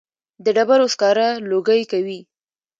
د 0.43 0.45
ډبرو 0.57 0.87
سکاره 0.93 1.27
لوګی 1.49 1.81
کوي 1.91 2.19